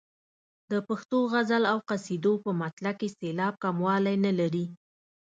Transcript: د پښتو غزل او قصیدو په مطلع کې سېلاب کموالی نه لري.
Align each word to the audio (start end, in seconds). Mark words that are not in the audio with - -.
د 0.71 0.73
پښتو 0.87 1.17
غزل 1.31 1.63
او 1.71 1.77
قصیدو 1.89 2.33
په 2.43 2.51
مطلع 2.61 2.93
کې 2.99 3.07
سېلاب 3.17 3.53
کموالی 3.63 4.15
نه 4.25 4.31
لري. 4.39 4.65